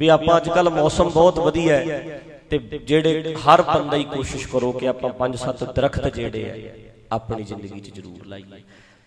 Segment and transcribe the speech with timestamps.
[0.00, 4.72] ਵੀ ਆਪਾਂ ਅੱਜ ਕੱਲ ਮੌਸਮ ਬਹੁਤ ਵਧੀਆ ਹੈ ਤੇ ਜਿਹੜੇ ਹਰ ਬੰਦਾ ਹੀ ਕੋਸ਼ਿਸ਼ ਕਰੋ
[4.72, 8.62] ਕਿ ਆਪਾਂ ਪੰਜ ਸੱਤ ਦਰਖਤ ਜਿਹੜੇ ਆ ਆਪਣੀ ਜ਼ਿੰਦਗੀ 'ਚ ਜ਼ਰੂਰ ਲਾਈਏ।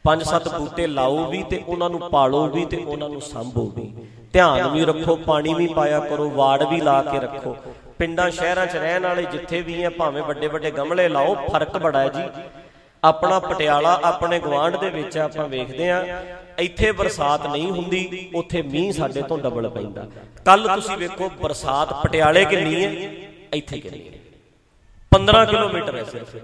[0.06, 3.94] ਪੰਜ ਸੱਤ ਬੂਟੇ ਲਾਓ ਵੀ ਤੇ ਉਹਨਾਂ ਨੂੰ ਪਾਲੋ ਵੀ ਤੇ ਉਹਨਾਂ ਨੂੰ ਸੰਭੋ ਵੀ।
[4.34, 7.56] ਧਿਆਨ ਵੀ ਰੱਖੋ, ਪਾਣੀ ਵੀ ਪਾਇਆ ਕਰੋ, ਵਾੜ ਵੀ ਲਾ ਕੇ ਰੱਖੋ।
[8.00, 12.00] ਪਿੰਡਾਂ, ਸ਼ਹਿਰਾਂ 'ਚ ਰਹਿਣ ਵਾਲੇ ਜਿੱਥੇ ਵੀ ਆ ਭਾਵੇਂ ਵੱਡੇ ਵੱਡੇ ਗਮਲੇ ਲਾਓ, ਫ਼ਰਕ ਬੜਾ
[12.00, 12.24] ਹੈ ਜੀ।
[13.04, 16.24] ਆਪਣਾ ਪਟਿਆਲਾ ਆਪਣੇ ਗਵਾਂਢ ਦੇ ਵਿੱਚ ਆਪਾਂ ਵੇਖਦੇ ਆ
[16.60, 20.08] ਇੱਥੇ ਬਰਸਾਤ ਨਹੀਂ ਹੁੰਦੀ ਉੱਥੇ ਮੀਂਹ ਸਾਡੇ ਤੋਂ ਡਬਲ ਪੈਂਦਾ।
[20.46, 22.92] ਕੱਲ ਤੁਸੀਂ ਵੇਖੋ ਬਰਸਾਤ ਪਟਿਆਲੇ ਕਿੰਨੀ ਹੈ
[23.54, 24.14] ਇੱਥੇ ਕਿੰਨੀ ਹੈ।
[25.12, 26.36] 15 ਕਿਲੋਮੀਟਰ ਹੈ ਸਿਰਫ।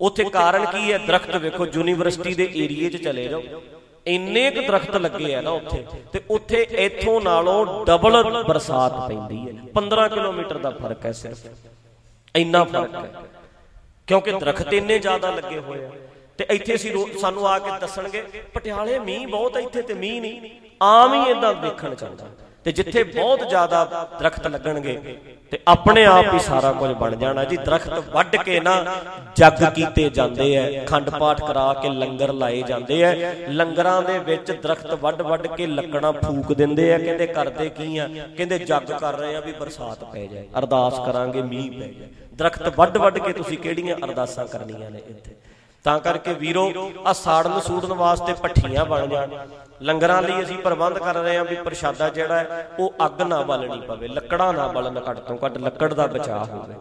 [0.00, 0.98] ਉੱਥੇ ਕਾਰਨ ਕੀ ਹੈ?
[0.98, 3.42] ਦਰਖਤ ਵੇਖੋ ਯੂਨੀਵਰਸਿਟੀ ਦੇ ਏਰੀਏ 'ਚ ਚਲੇ ਜਾਓ।
[4.06, 9.52] ਇੰਨੇ ਕੁ ਦਰਖਤ ਲੱਗੇ ਆ ਨਾ ਉੱਥੇ। ਤੇ ਉੱਥੇ ਇੱਥੋਂ ਨਾਲੋਂ ਡਬਲ ਬਰਸਾਤ ਪੈਂਦੀ ਹੈ।
[9.74, 11.38] 15 ਕਿਲੋਮੀਟਰ ਦਾ ਫ਼ਰਕ ਹੈ ਸਿਰਫ।
[12.36, 13.12] ਇੰਨਾ ਫ਼ਰਕ ਹੈ।
[14.06, 15.90] ਕਿਉਂਕਿ ਦਰਖਤ ਇੰਨੇ ਜ਼ਿਆਦਾ ਲੱਗੇ ਹੋਏ ਆ।
[16.38, 18.22] ਤੇ ਇੱਥੇ ਅਸੀਂ ਸਾਨੂੰ ਆ ਕੇ ਦੱਸਣਗੇ
[18.54, 20.50] ਪਟਿਆਲੇ ਮੀਂਹ ਬਹੁਤ ਇੱਥੇ ਤੇ ਮੀਂਹ ਨਹੀਂ।
[20.82, 22.26] ਆਮ ਹੀ ਇਦਾਂ ਦੇਖਣ ਚਾਹੁੰਦਾ।
[22.64, 23.84] ਤੇ ਜਿੱਥੇ ਬਹੁਤ ਜ਼ਿਆਦਾ
[24.20, 25.16] ਦਰਖਤ ਲੱਗਣਗੇ
[25.50, 28.74] ਤੇ ਆਪਣੇ ਆਪ ਹੀ ਸਾਰਾ ਕੁਝ ਬਣ ਜਾਣਾ ਜੀ। ਦਰਖਤ ਵੱਢ ਕੇ ਨਾ
[29.36, 34.52] ਜੱਗ ਕੀਤੇ ਜਾਂਦੇ ਐ, ਖੰਡ ਪਾਠ ਕਰਾ ਕੇ ਲੰਗਰ ਲਾਏ ਜਾਂਦੇ ਐ। ਲੰਗਰਾਂ ਦੇ ਵਿੱਚ
[34.52, 38.08] ਦਰਖਤ ਵੱਢ ਵੱਢ ਕੇ ਲੱਕੜਾਂ ਫੂਕ ਦਿੰਦੇ ਐ। ਕਹਿੰਦੇ ਕਰਦੇ ਕੀ ਆ?
[38.36, 42.78] ਕਹਿੰਦੇ ਜੱਗ ਕਰ ਰਹੇ ਆ ਵੀ ਬਰਸਾਤ ਪੈ ਜਾਏ। ਅਰਦਾਸ ਕਰਾਂਗੇ ਮੀਂਹ ਪੈ ਜਾਏ। ਦਰਖਤ
[42.78, 45.34] ਵੱਢ ਵੱਢ ਕੇ ਤੁਸੀਂ ਕਿਹੜੀਆਂ ਅਰਦਾਸਾਂ ਕਰਨੀਆਂ ਨੇ ਇੱਥੇ?
[45.84, 46.70] ਤਾਂ ਕਰਕੇ ਵੀਰੋ
[47.06, 49.30] ਆ ਸਾੜਨ ਸੂੜਨ ਵਾਸਤੇ ਪੱਠੀਆਂ ਬਣ ਜਾਣ।
[49.82, 53.80] ਲੰਗਰਾਂ ਲਈ ਅਸੀਂ ਪ੍ਰਬੰਧ ਕਰ ਰਹੇ ਹਾਂ ਵੀ ਪ੍ਰਸ਼ਾਦਾ ਜਿਹੜਾ ਹੈ ਉਹ ਅੱਗ ਨਾ ਬਲਣੀ
[53.80, 56.74] ਪਵੇ ਲੱਕੜਾਂ ਨਾ ਬਲਣ ਘੱਟ ਤੋਂ ਘੱਟ ਲੱਕੜ ਦਾ ਬਚਾਅ ਹੋਵੇ।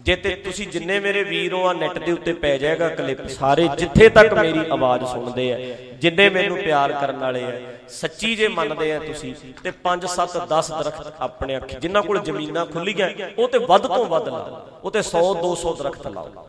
[0.00, 4.08] ਜੇ ਤੇ ਤੁਸੀਂ ਜਿੰਨੇ ਮੇਰੇ ਵੀਰੋ ਆ ਨੈਟ ਦੇ ਉੱਤੇ ਪੈ ਜਾਏਗਾ ਕਲਿੱਪ ਸਾਰੇ ਜਿੱਥੇ
[4.08, 5.58] ਤੱਕ ਮੇਰੀ ਆਵਾਜ਼ ਸੁਣਦੇ ਆ
[6.00, 7.52] ਜਿੰਨੇ ਮੈਨੂੰ ਪਿਆਰ ਕਰਨ ਵਾਲੇ ਆ
[7.90, 9.34] ਸੱਚੀ ਜੇ ਮੰਨਦੇ ਆ ਤੁਸੀਂ
[9.64, 14.04] ਤੇ 5 7 10 ਦਰਖਤ ਆਪਣੇ ਅੱਖੀ ਜਿਨ੍ਹਾਂ ਕੋਲ ਜ਼ਮੀਨਾਂ ਖੁੱਲੀਆਂ ਉਹ ਤੇ ਵੱਧ ਤੋਂ
[14.06, 16.46] ਵੱਧ ਲਾਓ ਉਹ ਤੇ 100 200 ਦਰਖਤ ਲਾਓ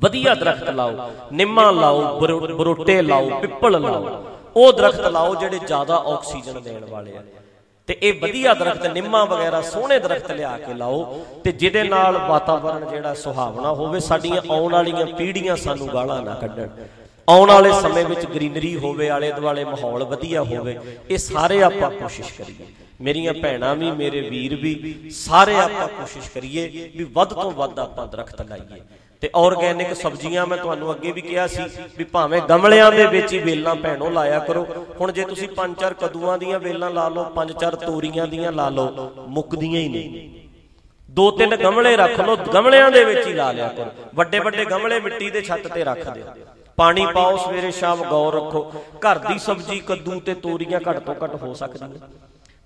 [0.00, 4.22] ਵਧੀਆ ਦਰਖਤ ਲਾਓ, ਨਿੰਮਾ ਲਾਓ ਬਰੋਟੇ ਲਾਓ, ਪਿੱਪਲ ਲਾਓ।
[4.56, 7.22] ਉਹ ਦਰਖਤ ਲਾਓ ਜਿਹੜੇ ਜ਼ਿਆਦਾ ਆਕਸੀਜਨ ਦੇਣ ਵਾਲੇ ਆ।
[7.88, 12.88] ਤੇ ਇਹ ਵਧੀਆ ਦਰਖਤ, ਨਿੰਮਾ ਵਗੈਰਾ, ਸੋਹਣੇ ਦਰਖਤ ਲਿਆ ਕੇ ਲਾਓ ਤੇ ਜਿਹਦੇ ਨਾਲ ਵਾਤਾਵਰਣ
[12.90, 16.68] ਜਿਹੜਾ ਸੁਹਾਵਣਾ ਹੋਵੇ, ਸਾਡੀਆਂ ਆਉਣ ਵਾਲੀਆਂ ਪੀੜ੍ਹੀਆਂ ਸਾਨੂੰ ਗਾਲਾਂ ਨਾ ਕੱਢਣ।
[17.28, 20.78] ਆਉਣ ਵਾਲੇ ਸਮੇਂ ਵਿੱਚ ਗ੍ਰੀਨਰੀ ਹੋਵੇ ਆਲੇ ਦੁਆਲੇ ਮਾਹੌਲ ਵਧੀਆ ਹੋਵੇ,
[21.10, 22.66] ਇਹ ਸਾਰੇ ਆਪਾਂ ਕੋਸ਼ਿਸ਼ ਕਰੀਏ।
[23.00, 28.06] ਮੇਰੀਆਂ ਭੈਣਾਂ ਵੀ, ਮੇਰੇ ਵੀਰ ਵੀ, ਸਾਰੇ ਆਪਾਂ ਕੋਸ਼ਿਸ਼ ਕਰੀਏ ਵੀ ਵੱਧ ਤੋਂ ਵੱਧ ਆਪਾਂ
[28.06, 28.82] ਦਰਖਤ ਲਾਈਏ।
[29.22, 31.62] ਤੇ ਆਰਗੈਨਿਕ ਸਬਜ਼ੀਆਂ ਮੈਂ ਤੁਹਾਨੂੰ ਅੱਗੇ ਵੀ ਕਿਹਾ ਸੀ
[31.98, 34.66] ਵੀ ਭਾਵੇਂ ਗਮਲਿਆਂ ਦੇ ਵਿੱਚ ਹੀ ਵੇਲਾਂ ਭੈਣੋ ਲਾਇਆ ਕਰੋ।
[35.00, 38.68] ਹੁਣ ਜੇ ਤੁਸੀਂ ਪੰਜ ਚਾਰ ਕਦੂਆਂ ਦੀਆਂ ਵੇਲਾਂ ਲਾ ਲਓ, ਪੰਜ ਚਾਰ ਤੋਰੀਆਂ ਦੀਆਂ ਲਾ
[38.68, 40.28] ਲਓ ਮੁੱਕਦੀਆਂ ਹੀ ਨਹੀਂ।
[41.08, 45.00] ਦੋ ਤਿੰਨ ਗਮਲੇ ਰੱਖ ਲਓ, ਗਮਲਿਆਂ ਦੇ ਵਿੱਚ ਹੀ ਲਾ ਲਿਆ ਕਰੋ। ਵੱਡੇ ਵੱਡੇ ਗਮਲੇ
[45.00, 46.24] ਮਿੱਟੀ ਦੇ ਛੱਤ ਤੇ ਰੱਖ ਦਿਓ।
[46.78, 48.62] ਪਾਣੀ ਪਾਓ, ਸਵੇਰੇ ਸ਼ਾਮ ਗੌਰ ਰੱਖੋ।
[48.98, 52.08] ਘਰ ਦੀ ਸਬਜ਼ੀ ਕੱਦੂ ਤੇ ਤੋਰੀਆਂ ਘੱਟ ਤੋਂ ਘੱਟ ਹੋ ਸਕਦੀਆਂ।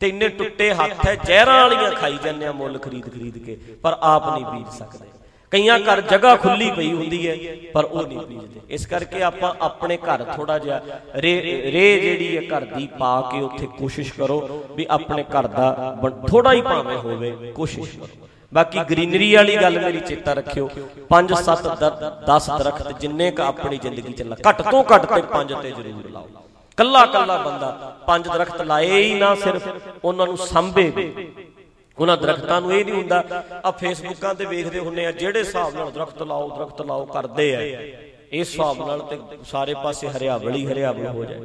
[0.00, 3.96] ਤੇ ਇੰਨੇ ਟੁੱਟੇ ਹੱਥ ਐ ਜ਼ਹਿਰਾਂ ਵਾਲੀਆਂ ਖਾਈ ਜਾਂਦੇ ਆ ਮੁੱਲ ਖਰੀਦ ਖਰੀਦ ਕੇ, ਪਰ
[4.02, 5.23] ਆਪ ਨਹੀਂ ਬੀਜ ਸਕਦੇ।
[5.54, 7.34] ਕਈਆਂ ਘਰ ਜਗ੍ਹਾ ਖੁੱਲੀ ਪਈ ਹੁੰਦੀ ਹੈ,
[7.74, 10.80] ਪਰ ਉਹ ਨਹੀਂ ਬੀਜਦੇ ਇਸ ਕਰਕੇ ਆਪਾਂ ਆਪਣੇ ਘਰ ਥੋੜਾ ਜਿਹਾ
[11.16, 11.34] ਰੇ
[11.72, 14.38] ਰੇ ਜਿਹੜੀ ਹੈ ਘਰ ਦੀ ਪਾ ਕੇ ਉੱਥੇ ਕੋਸ਼ਿਸ਼ ਕਰੋ
[14.76, 15.96] ਵੀ ਆਪਣੇ ਘਰ ਦਾ
[16.28, 18.08] ਥੋੜਾ ਹੀ ਭਾਵੇਂ ਹੋਵੇ, ਕੋਸ਼ਿਸ਼ ਕਰੋ।
[18.52, 20.68] ਬਾਕੀ ਗ੍ਰੀਨਰੀ ਵਾਲੀ ਗੱਲ ਮੇਰੀ ਚੇਤਾ ਰੱਖਿਓ
[21.10, 21.70] 5 7
[22.28, 26.10] 10 ਦਰਖਤ ਜਿੰਨੇ ਕ ਆਪਣੀ ਜ਼ਿੰਦਗੀ ਚ ਲਾ ਘੱਟ ਤੋਂ ਘੱਟ ਤੇ 5 ਤੇ ਜ਼ਰੂਰ
[26.10, 26.28] ਲਾਓ।
[26.78, 27.70] ਕੱਲਾ ਕੱਲਾ ਬੰਦਾ
[28.06, 29.68] ਪੰਜ ਦਰਖਤ ਲਾਏ ਹੀ ਨਾ ਸਿਰਫ,
[30.04, 30.90] ਉਹਨਾਂ ਨੂੰ ਸੰਭੇ
[31.98, 35.90] ਉਹਨਾਂ ਦਰਖਤਾਂ ਨੂੰ ਇਹ ਨਹੀਂ ਹੁੰਦਾ ਆ ਫੇਸਬੁੱਕਾਂ ਤੇ ਵੇਖਦੇ ਹੁੰਨੇ ਆ, ਜਿਹੜੇ ਹਿਸਾਬ ਨਾਲ
[35.92, 41.24] ਦਰਖਤ ਲਾਓ ਦਰਖਤ ਲਾਓ ਕਰਦੇ ਆ। ਇਸ ਹਿਸਾਬ ਨਾਲ ਤੇ ਸਾਰੇ ਪਾਸੇ ਹਰਿਆਵਲੀ ਹਰਿਆਵਲ ਹੋ
[41.24, 41.40] ਜਾਏ।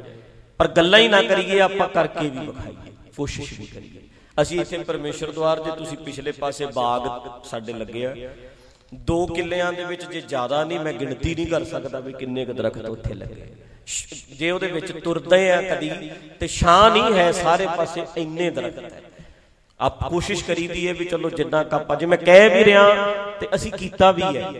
[0.60, 4.00] ਪਰ ਗੱਲਾਂ ਹੀ ਨਾ ਕਰੀਏ, ਆਪਾਂ ਕਰਕੇ ਵੀ ਵਿਖਾਈਏ, ਕੋਸ਼ਿਸ਼ ਵੀ ਕਰੀਏ।
[4.36, 7.08] ਅਸੀਂ ਇੱਥੇ ਪਰਮੇਸ਼ਰ ਦਵਾਰ ਜੇ ਤੁਸੀਂ ਪਿਛਲੇ ਪਾਸੇ ਬਾਗ
[7.44, 8.14] ਸਾਡੇ ਲੱਗੇ ਆ,
[8.92, 12.52] ਦੋ ਕਿੱਲਿਆਂ ਦੇ ਵਿੱਚ ਜੇ ਜ਼ਿਆਦਾ ਨਹੀਂ, ਮੈਂ ਗਿਣਤੀ ਨਹੀਂ ਕਰ ਸਕਦਾ ਵੀ ਕਿੰਨੇ ਕੁ
[12.52, 13.46] ਦਰਖਤ ਉੱਥੇ ਲੱਗੇ।
[14.38, 15.90] ਜੇ ਉਹਦੇ ਵਿੱਚ ਤੁਰਦੇ ਆ ਕਦੀ,
[16.40, 19.02] ਤੇ ਛਾਂ ਨਹੀਂ ਹੈ, ਸਾਰੇ ਪਾਸੇ ਇੰਨੇ ਦਰਖਤ ਹੈ।
[19.80, 23.72] ਆਪ ਕੋਸ਼ਿਸ਼ ਕਰੀਦੀ ਹੈ ਵੀ ਚਲੋ ਜਿੰਨਾ ਕੱਪ ਅੱਜ ਮੈਂ ਕਹਿ ਵੀ ਰਿਹਾ ਤੇ ਅਸੀਂ
[23.72, 24.52] ਕੀਤਾ ਵੀ ਹੈ।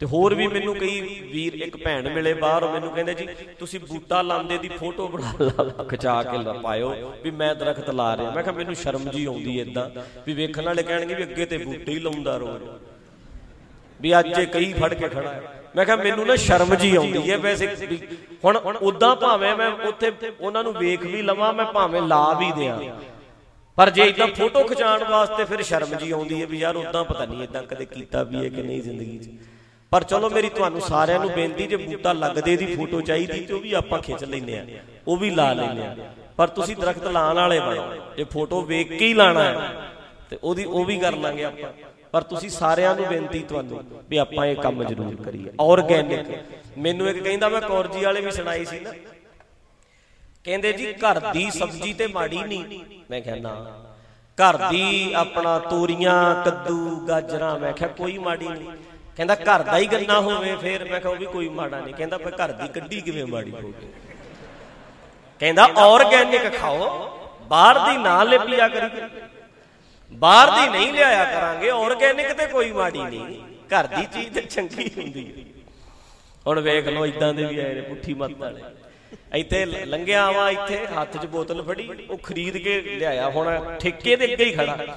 [0.00, 1.00] ਤੇ ਹੋਰ ਵੀ ਮੈਨੂੰ ਕਈ
[1.32, 3.26] ਵੀਰ ਇੱਕ ਭੈਣ ਮਿਲੇ ਬਾਹਰ ਮੈਨੂੰ ਕਹਿੰਦੇ ਜੀ
[3.58, 8.30] ਤੁਸੀਂ ਬੂਟਾ ਲਾਉਂਦੇ ਦੀ ਫੋਟੋ ਬਣਾ ਲਾ ਖਿਚਾ ਕੇ ਪਾਇਓ ਵੀ ਮੈਂ ਦਰਖਤ ਲਾ ਰਿਹਾ।
[8.30, 9.88] ਮੈਂ ਕਿਹਾ ਮੈਨੂੰ ਸ਼ਰਮ ਜੀ ਆਉਂਦੀ ਇਦਾਂ
[10.26, 12.62] ਵੀ ਵੇਖਣ ਵਾਲੇ ਕਹਿਣਗੇ ਵੀ ਅੱਗੇ ਤੇ ਬੂਟੇ ਹੀ ਲਾਉਂਦਾ ਰੋਜ਼।
[14.00, 15.42] ਵੀ ਅੱਜ ਇਹ ਕਈ ਫੜ ਕੇ ਖੜਾ ਹੈ।
[15.76, 17.66] ਮੈਂ ਕਿਹਾ ਮੈਨੂੰ ਨਾ ਸ਼ਰਮ ਜੀ ਆਉਂਦੀ ਹੈ ਵੈਸੇ
[18.44, 22.78] ਹੁਣ ਉਦਾਂ ਭਾਵੇਂ ਮੈਂ ਉੱਥੇ ਉਹਨਾਂ ਨੂੰ ਵੇਖ ਵੀ ਲਵਾਂ ਮੈਂ ਭਾਵੇਂ ਲਾ ਵੀ ਦਿਆਂ।
[23.76, 27.24] ਪਰ ਜੇ ਇਦਾਂ ਫੋਟੋ ਖਿਚਾਉਣ ਵਾਸਤੇ ਫਿਰ ਸ਼ਰਮ ਜੀ ਆਉਂਦੀ ਹੈ ਵੀ ਯਾਰ ਉਦਾਂ ਪਤਾ
[27.24, 29.28] ਨਹੀਂ ਇਦਾਂ ਕਦੇ ਕੀਤਾ ਵੀ ਹੈ ਕਿ ਨਹੀਂ ਜ਼ਿੰਦਗੀ 'ਚ।
[29.90, 33.60] ਪਰ ਚਲੋ ਮੇਰੀ ਤੁਹਾਨੂੰ ਸਾਰਿਆਂ ਨੂੰ ਬੇਨਤੀ ਜੇ ਬੂਟਾ ਲੱਗਦੇ ਦੀ ਫੋਟੋ ਚਾਹੀਦੀ ਤੇ ਉਹ
[33.60, 34.66] ਵੀ ਆਪਾਂ ਖਿੱਚ ਲੈਨੇ ਆ।
[35.08, 35.96] ਉਹ ਵੀ ਲਾ ਲੈਨੇ ਆ।
[36.36, 39.70] ਪਰ ਤੁਸੀਂ ਦਰਖਤ ਲਾਣ ਵਾਲੇ ਬਣੋ। ਜੇ ਫੋਟੋ ਵੇਖ ਕੇ ਹੀ ਲਾਣਾ ਹੈ
[40.30, 41.72] ਤੇ ਉਹਦੀ ਉਹ ਵੀ ਕਰ ਲਾਂਗੇ ਆਪਾਂ।
[42.12, 46.26] ਪਰ ਤੁਸੀਂ ਸਾਰਿਆਂ ਨੂੰ ਬੇਨਤੀ ਤੁਹਾਨੂੰ ਵੀ ਆਪਾਂ ਇਹ ਕੰਮ ਜ਼ਰੂਰ ਕਰੀਏ ਆਰਗੈਨਿਕ
[46.78, 48.90] ਮੈਨੂੰ ਇੱਕ ਕਹਿੰਦਾ ਮੈਂ ਕੌਰਜੀ ਵਾਲੇ ਵੀ ਸੁਣਾਈ ਸੀ ਨਾ
[50.46, 53.54] ਕਹਿੰਦੇ ਜੀ, ਘਰ ਦੀ ਸਬਜ਼ੀ ਤੇ ਮਾੜੀ ਨਹੀਂ ਮੈਂ ਕਿਹਾ, ਨਾ।
[54.38, 58.70] ਘਰ ਦੀ ਆਪਣਾ ਤੋਰੀਆਂ, ਕੱਦੂ, ਗਾਜਰਾਂ, ਮੈਂ ਕਿਹਾ, ਕੋਈ ਮਾੜੀ ਨਹੀਂ
[59.16, 62.18] ਕਹਿੰਦਾ, ਘਰ ਦਾ ਹੀ ਗੰਨਾ ਹੋਵੇ ਫੇਰ। ਮੈਂ ਕਿਹਾ, ਉਹ ਵੀ ਕੋਈ ਮਾੜਾ ਨਹੀਂ ਕਹਿੰਦਾ
[62.18, 63.88] ਫੇ ਘਰ ਦੀ ਕੱਢੀ ਕਿਵੇਂ ਮਾੜੀ ਹੋਵੇ
[65.40, 66.88] ਕਹਿੰਦਾ ਆਰਗੈਨਿਕ ਖਾਓ।
[67.48, 69.02] ਬਾਹਰ ਦੀ ਨਾ ਲਿਪਿਆ ਕਰੀ।
[70.12, 73.40] ਬਾਹਰ ਦੀ ਨਹੀਂ ਲਿਆਇਆ ਕਰਾਂਗੇ। ਆਰਗੈਨਿਕ ਤੇ ਕੋਈ ਮਾੜੀ ਨਹੀਂ
[73.72, 75.44] ਘਰ ਦੀ ਚੀਜ਼ ਤੇ ਚੰਗੀ ਹੁੰਦੀ ਹੈ।
[76.46, 78.62] ਹੁਣ ਵੇਖ ਲਓ ਇਦਾਂ ਦੇ ਵੀ ਆਏ ਨੇ ਪੁੱਠੀ ਮੱਤ ਵਾਲੇ।
[79.34, 84.32] ਇੱਥੇ ਲੰਘਿਆ ਆਵਾ ਇੱਥੇ ਹੱਥ 'ਚ ਬੋਤਲ ਫੜੀ, ਉਹ ਖਰੀਦ ਕੇ ਲਿਆਇਆ ਹੁਣ, ਠੇਕੇ ਦੇ
[84.32, 84.96] ਅੱਗੇ ਹੀ ਖੜਾ।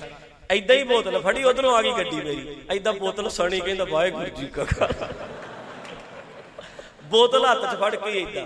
[0.49, 4.47] ਐਦਾਂ ਹੀ ਬੋਤਲ ਫੜੀ, ਉਧਰੋਂ ਆ ਗਈ ਗੱਡੀ ਮੇਰੀ। ਐਦਾਂ ਬੋਤਲ ਸਣੀ, ਕਹਿੰਦਾ, ਵਾਹਿਗੁਰੂ ਜੀ
[4.47, 5.09] ਕਾ ਖਾਲਸਾ।
[7.09, 8.45] ਬੋਤਲ ਹੱਥ 'ਚ ਫੜ ਕੇ ਐਦਾਂ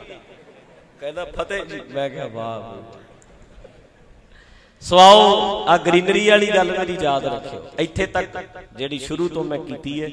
[0.99, 3.01] ਕਹਿੰਦਾ, ਫਤਿਹ ਜੀ। ਮੈਂ ਕਿਹਾ, ਵਾਹ
[4.83, 8.37] ਸਵਾਓ ਆ ਗ੍ਰੀਨਰੀ ਵਾਲੀ ਗੱਲ ਮੇਰੀ ਯਾਦ ਰੱਖਿਓ। ਇੱਥੇ ਤੱਕ
[8.77, 10.09] ਜਿਹੜੀ ਸ਼ੁਰੂ ਤੋਂ ਮੈਂ ਕੀਤੀ ਹੈ,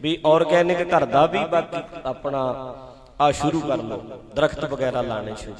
[0.00, 2.42] ਵੀ ਆਰਗੈਨਿਕ ਘਰ ਦਾ ਵੀ, ਬਾਕੀ ਆਪਣਾ
[3.20, 5.52] ਆ ਸ਼ੁਰੂ ਕਰ ਲਓ। ਦਰਖਤ ਵਗੈਰਾ ਲਾਣੇ ਸ਼ੁਰੂ।